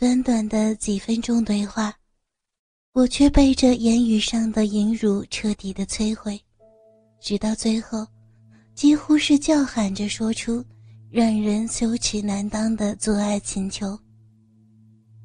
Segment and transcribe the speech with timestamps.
[0.00, 1.92] 短短的几分钟对话，
[2.92, 6.40] 我却被这言语上的淫辱彻底的摧毁，
[7.20, 8.06] 直到最后，
[8.76, 10.64] 几乎是叫喊着说出
[11.10, 13.98] 让人羞耻难当的做爱请求。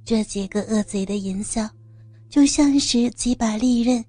[0.03, 1.69] 这几个恶贼的淫笑，
[2.27, 4.03] 就像是几把利刃，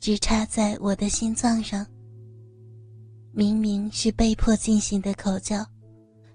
[0.00, 1.86] 直插在我的心脏上。
[3.32, 5.66] 明明是被迫进行的口交，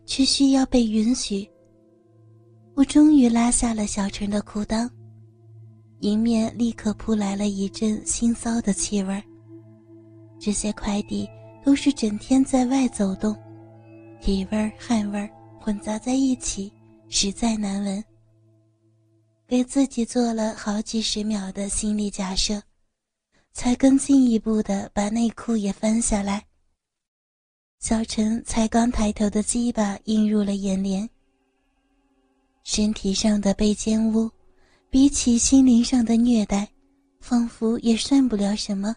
[0.08, 1.48] 却需要被允许。
[2.76, 4.90] 我终于拉下了小陈的裤裆，
[6.02, 9.24] 迎面立刻扑来了一阵腥臊的气味
[10.38, 11.26] 这些快递
[11.64, 13.34] 都是整天在外走动，
[14.20, 16.70] 体味汗味混杂在一起，
[17.08, 18.04] 实在难闻。
[19.48, 22.62] 给自己做了好几十秒的心理假设，
[23.54, 26.44] 才更进一步的把内裤也翻下来。
[27.80, 31.10] 小陈才刚抬头的鸡巴映入了眼帘。
[32.66, 34.28] 身体上的被奸污，
[34.90, 36.68] 比起心灵上的虐待，
[37.20, 38.96] 仿佛也算不了什么。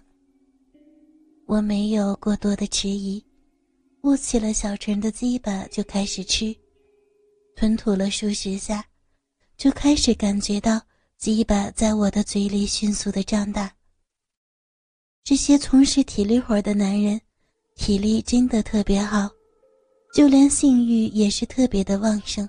[1.44, 3.22] 我没有过多的迟疑，
[4.00, 6.56] 握起了小陈的鸡巴就开始吃，
[7.54, 8.82] 吞吐了数十下，
[9.58, 10.80] 就开始感觉到
[11.18, 13.70] 鸡巴在我的嘴里迅速的胀大。
[15.22, 17.20] 这些从事体力活的男人，
[17.76, 19.28] 体力真的特别好，
[20.14, 22.48] 就连性欲也是特别的旺盛。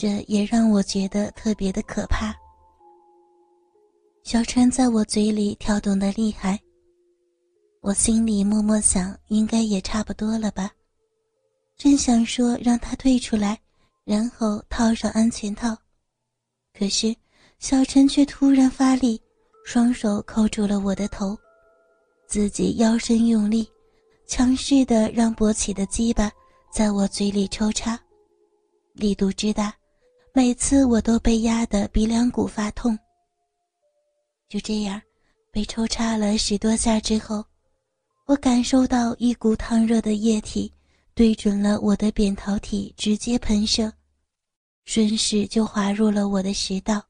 [0.00, 2.32] 这也让我觉得特别的可怕。
[4.22, 6.56] 小陈在我嘴里跳动的厉害，
[7.80, 10.70] 我心里默默想，应该也差不多了吧。
[11.76, 13.58] 正想说让他退出来，
[14.04, 15.76] 然后套上安全套，
[16.72, 17.12] 可是
[17.58, 19.20] 小陈却突然发力，
[19.64, 21.36] 双手扣住了我的头，
[22.28, 23.68] 自己腰身用力，
[24.28, 26.30] 强势的让勃起的鸡巴
[26.72, 27.98] 在我嘴里抽插，
[28.92, 29.74] 力度之大。
[30.38, 32.96] 每次我都被压得鼻梁骨发痛。
[34.48, 35.02] 就这样，
[35.50, 37.44] 被抽插了十多下之后，
[38.24, 40.72] 我感受到一股烫热的液体
[41.12, 43.92] 对准了我的扁桃体，直接喷射，
[44.84, 47.02] 顺势就滑入了我的食道。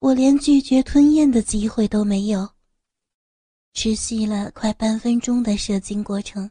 [0.00, 2.50] 我连拒绝吞咽的机会都没有。
[3.72, 6.50] 持续了快半分钟的射精过程，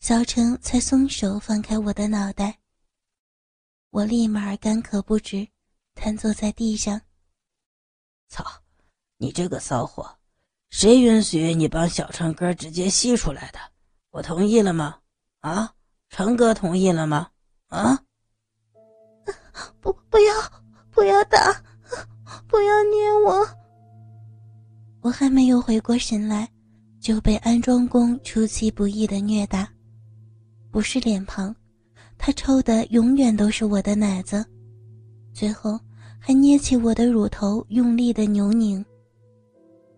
[0.00, 2.58] 小陈才松手放开我的脑袋。
[3.94, 5.46] 我立马干咳不止，
[5.94, 7.00] 瘫坐在地上。
[8.28, 8.44] 操，
[9.18, 10.18] 你这个骚货，
[10.70, 13.60] 谁允许你帮小成哥直接吸出来的？
[14.10, 14.98] 我同意了吗？
[15.38, 15.72] 啊，
[16.08, 17.30] 成哥同意了吗？
[17.68, 17.96] 啊！
[19.80, 20.34] 不，不要，
[20.90, 21.38] 不要打，
[22.48, 23.48] 不要捏我！
[25.02, 26.50] 我还没有回过神来，
[27.00, 29.72] 就被安装工出其不意的虐打，
[30.72, 31.54] 不是脸庞。
[32.26, 34.42] 他抽的永远都是我的奶子，
[35.34, 35.78] 最后
[36.18, 38.82] 还捏起我的乳头，用力的扭拧。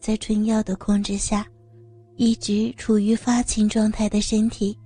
[0.00, 1.46] 在春药的控制下，
[2.16, 4.76] 一直处于发情状态的身体，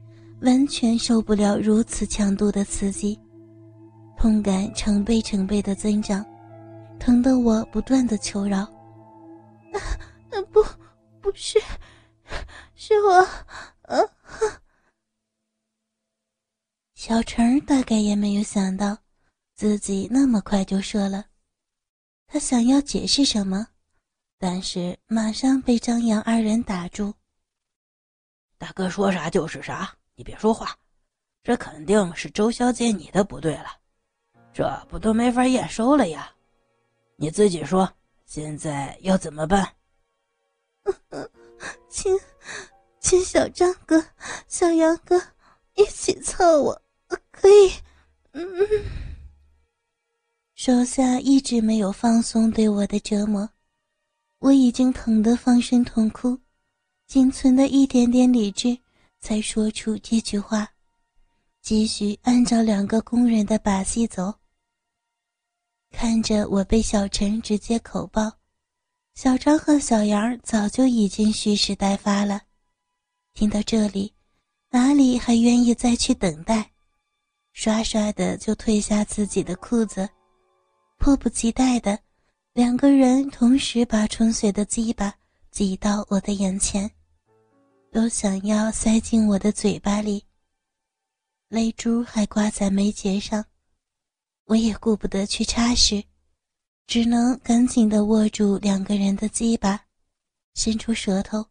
[0.43, 3.19] 完全受不了如此强度的刺激，
[4.19, 6.23] 痛感成倍成倍的增长，
[6.99, 8.59] 疼得我不断的求饶
[9.73, 9.81] ：“啊，
[10.53, 10.63] 不，
[11.23, 11.59] 不是，
[12.75, 13.15] 是我，
[13.85, 13.99] 啊。”
[17.01, 18.99] 小陈大概也没有想到，
[19.55, 21.25] 自己那么快就射了。
[22.27, 23.69] 他想要解释什么，
[24.39, 27.15] 但是马上被张扬二人打住。
[28.59, 30.77] 大哥说啥就是啥，你别说话。
[31.43, 33.79] 这肯定是周小姐你的不对了，
[34.53, 36.31] 这不都没法验收了呀？
[37.17, 37.91] 你自己说，
[38.27, 39.67] 现在要怎么办？
[41.89, 42.15] 亲，
[43.01, 44.05] 亲小张哥、
[44.49, 45.19] 小杨哥
[45.77, 46.83] 一起凑我。
[47.41, 47.73] 可以，
[48.33, 48.45] 嗯，
[50.55, 53.49] 手下一直没有放松对我的折磨，
[54.41, 56.39] 我已经疼得放声痛哭，
[57.07, 58.77] 仅存的一点点理智
[59.21, 60.69] 才说出这句话，
[61.63, 64.35] 继续按照两个工人的把戏走。
[65.91, 68.31] 看着我被小陈直接口爆，
[69.15, 72.43] 小张和小杨早就已经蓄势待发了，
[73.33, 74.13] 听到这里，
[74.69, 76.73] 哪里还愿意再去等待？
[77.55, 80.09] 唰唰的就褪下自己的裤子，
[80.99, 81.99] 迫不及待的，
[82.53, 85.15] 两个人同时把纯水的鸡巴
[85.51, 86.91] 挤到我的眼前，
[87.93, 90.25] 都想要塞进我的嘴巴里。
[91.49, 93.45] 泪珠还挂在眉睫上，
[94.47, 96.05] 我也顾不得去擦拭，
[96.87, 99.85] 只能赶紧的握住两个人的鸡巴，
[100.55, 101.45] 伸出舌头，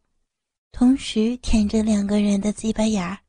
[0.71, 3.19] 同时舔着两个人的鸡巴眼儿。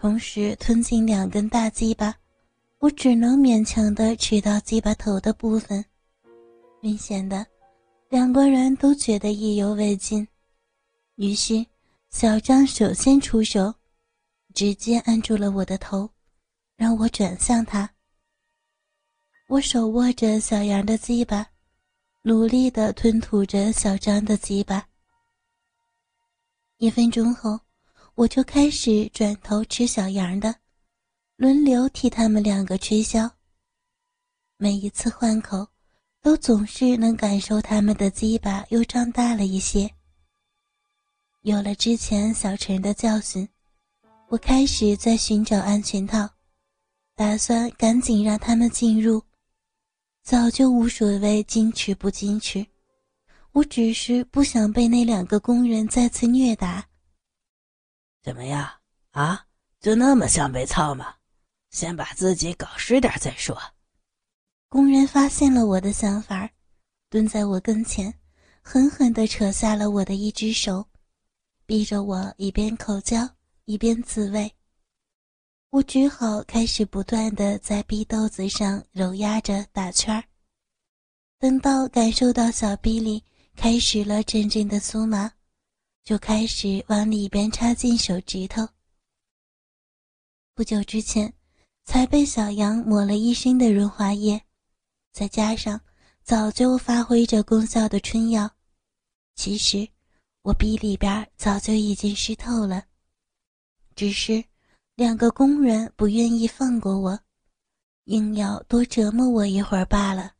[0.00, 2.14] 同时吞进两根大鸡巴，
[2.78, 5.84] 我只能勉强的吃到鸡巴头的部分。
[6.80, 7.44] 明显的，
[8.08, 10.26] 两个人都觉得意犹未尽，
[11.16, 11.66] 于是
[12.10, 13.74] 小张首先出手，
[14.54, 16.08] 直接按住了我的头，
[16.76, 17.90] 让我转向他。
[19.48, 21.44] 我手握着小杨的鸡巴，
[22.22, 24.86] 努力的吞吐着小张的鸡巴。
[26.76, 27.58] 一分钟后，
[28.18, 30.52] 我就开始转头吃小羊的，
[31.36, 33.30] 轮流替他们两个吹箫。
[34.56, 35.64] 每一次换口。
[36.20, 39.88] 都总是能感受他们的鸡巴又长大了一些。
[41.42, 43.48] 有了之前小陈的教训，
[44.26, 46.28] 我开始在寻找安全套，
[47.14, 49.22] 打算赶紧让他们进入。
[50.24, 52.66] 早就无所谓矜持不矜持，
[53.52, 56.84] 我只是不想被那两个工人再次虐打。
[58.22, 58.68] 怎么样
[59.12, 59.46] 啊？
[59.80, 61.14] 就那么想被操吗？
[61.70, 63.56] 先把自己搞湿点再说。
[64.68, 66.50] 工人发现了我的想法，
[67.08, 68.12] 蹲在我跟前，
[68.62, 70.86] 狠狠地扯下了我的一只手，
[71.64, 73.28] 逼着我一边口交
[73.66, 74.52] 一边自慰。
[75.70, 80.24] 我只好开始不断地在逼豆子上揉压着打圈儿。
[81.38, 83.22] 等到感受到小臂里
[83.54, 85.30] 开始了阵阵的酥麻，
[86.08, 88.66] 就开始往里边插进手指头。
[90.54, 91.30] 不久之前，
[91.84, 94.40] 才被小羊抹了一身的润滑液。
[95.12, 95.78] 再加上
[96.22, 98.50] 早就发挥着功效的春药，
[99.34, 99.86] 其实
[100.40, 102.86] 我鼻里边早就已经湿透了，
[103.94, 104.42] 只是
[104.94, 107.20] 两个工人不愿意放过我，
[108.04, 110.32] 硬要多折磨我一会儿罢了。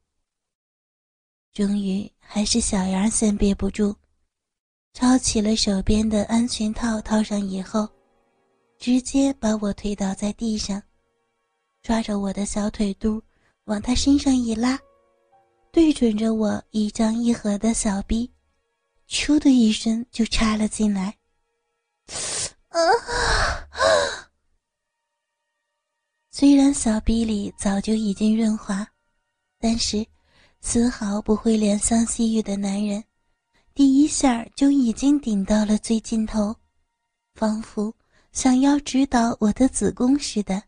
[1.53, 3.95] 终于还是小羊先憋不住，
[5.01, 7.89] 抄起了手边的安全套，套上以后，
[8.81, 10.83] 直接把我推倒在地上，
[11.83, 13.23] 抓着我的小腿肚。
[13.67, 14.77] 往他身上一拉，
[15.71, 18.29] 对准着我一张一合的小臂，
[19.09, 21.17] 咻的一声就插了进来。
[22.71, 22.81] 啊！
[26.33, 28.85] 虽然小臂里早就已经润滑，
[29.61, 30.05] 但是
[30.61, 33.05] 丝毫不会怜香惜玉的男人，
[33.79, 36.57] 第一下就已经顶到了最尽头，
[37.37, 37.95] 仿佛
[38.33, 40.61] 想要直捣我的子宫似的。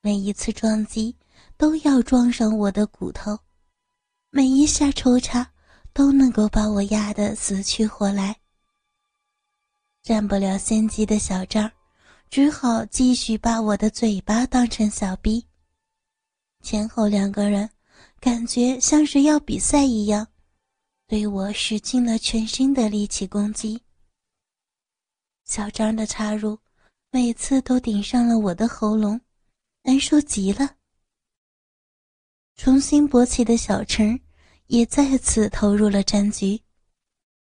[0.00, 1.14] 每一次撞击。
[1.58, 3.38] 都要撞上我的骨头，
[4.30, 5.50] 每一下抽插
[5.92, 8.34] 都能够把我压得死去活来。
[10.02, 11.70] 占不了先机的小张，
[12.30, 15.46] 只好继续把我的嘴巴当成小逼。
[16.62, 17.68] 前后两个人
[18.20, 20.26] 感觉像是要比赛一样，
[21.08, 23.80] 对我使尽了全身的力气攻击。
[25.44, 26.58] 小张的插入
[27.12, 29.20] 每次都顶上了我的喉咙，
[29.82, 30.76] 难受极了。
[32.56, 34.18] 重新勃起的小陈
[34.66, 36.60] 也再次投入了战局，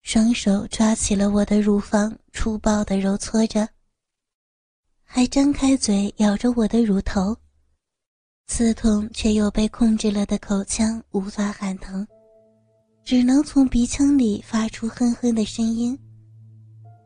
[0.02, 3.68] 双手抓起了我的乳房，粗暴的揉搓着，
[5.04, 7.36] 还张开嘴咬着我的乳头，
[8.48, 12.04] 刺痛却又被控制了的口腔无法喊疼，
[13.04, 15.96] 只能从鼻腔里发出哼哼的声音。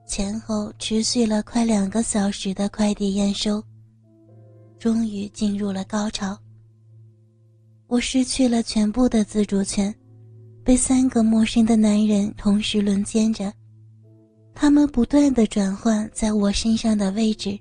[0.06, 3.62] 前后持续了快两个小时的快递验收，
[4.78, 6.38] 终于进入了高潮。
[7.88, 9.92] 我失去了全部的自主权，
[10.62, 13.52] 被三个陌生的男人同时轮奸着，
[14.54, 17.58] 他们不断的转换在我身上的位置，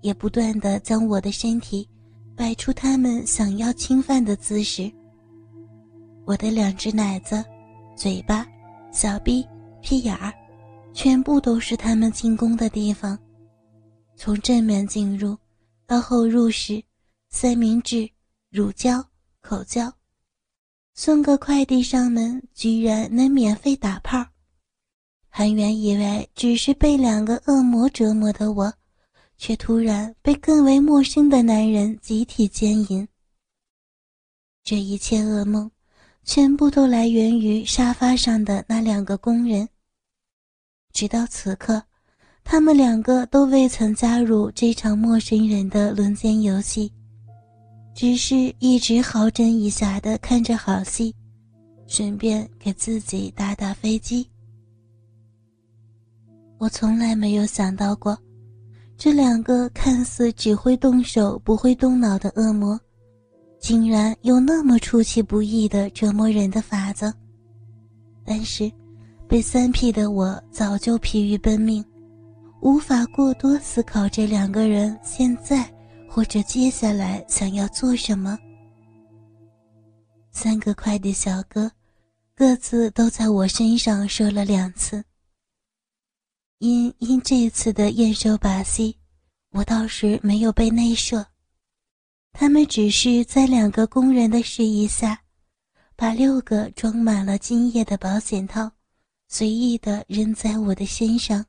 [0.00, 1.88] 也不断的将我的身体
[2.34, 4.90] 摆出他们想要侵犯的姿势。
[6.26, 7.42] 我的两只奶子、
[7.96, 8.46] 嘴巴、
[8.92, 9.46] 小臂、
[9.80, 10.34] 屁眼儿，
[10.92, 13.18] 全部都是他们进攻的地方，
[14.16, 15.38] 从正面进入，
[15.86, 16.82] 到后入时，
[17.30, 18.10] 三明治、
[18.50, 19.02] 乳胶。
[19.40, 19.92] 口交，
[20.94, 24.26] 送个快递上门，居然能免费打炮。
[25.28, 28.74] 韩元以为只是被两个恶魔折磨的我，
[29.38, 33.06] 却突然被更为陌生的男人集体奸淫。
[34.64, 35.70] 这一切噩梦，
[36.26, 39.66] 全部都来源于沙发上的那两个工人。
[40.92, 41.80] 直到此刻，
[42.42, 46.92] 他们两个都未曾加入这场陌生人的轮奸游戏。
[47.94, 51.14] 只是一直好整以暇的看着好戏，
[51.86, 54.28] 顺便给自己打打飞机。
[56.58, 58.18] 我从来没有想到过，
[58.98, 62.78] 这两个看似只会动手不会动脑的恶魔，
[63.58, 67.12] 竟然有那么出其不意的折磨人的法子。
[68.24, 68.70] 但是，
[69.28, 71.84] 被三 P 的我早就疲于奔命，
[72.60, 75.72] 无法过多思考这两个人现在。
[76.08, 78.38] 或者接下来想要做什么。
[80.30, 81.70] 三个快递小哥，
[82.34, 85.04] 各自都在我身上射了两次。
[86.58, 88.96] 因因这次的验收把戏，
[89.52, 91.22] 我倒是没有被内射。
[92.38, 95.18] 他们只是在两个工人的示意下，
[95.96, 98.70] 把六个装满了精液的保险套
[99.26, 101.42] 随意的扔在我的身上。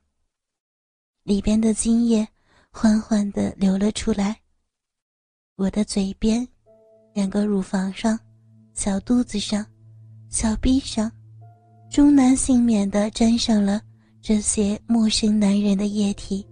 [1.24, 2.26] 里边的精液
[2.70, 4.40] 缓缓的流了出来。
[5.56, 6.48] 我的嘴边、
[7.12, 8.18] 两个乳房上、
[8.72, 9.64] 小肚子上、
[10.30, 11.12] 小臂上，
[11.90, 13.82] 终难幸免的沾上了
[14.22, 16.46] 这些陌生男人的液体。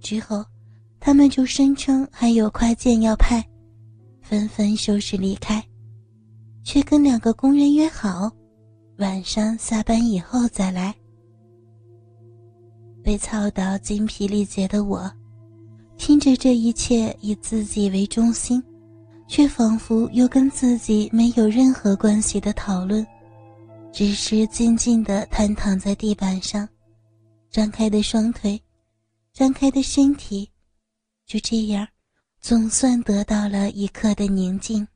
[0.00, 0.44] 之后。
[1.06, 3.40] 他们就声称还有快件要派，
[4.20, 5.64] 纷纷收拾离开，
[6.64, 8.28] 却跟两个工人约好，
[8.98, 10.92] 晚上下班以后再来。
[13.04, 15.08] 被操到精疲力竭的我，
[15.96, 18.60] 听着这一切以自己为中心，
[19.28, 23.06] 却仿佛又跟自己没有任何关系的讨论，
[23.92, 26.68] 只是静静地瘫躺在地板上，
[27.48, 28.60] 张开的双腿，
[29.32, 30.50] 张开的身体。
[31.26, 31.88] 就这样，
[32.40, 34.86] 总算得到了一刻的宁静。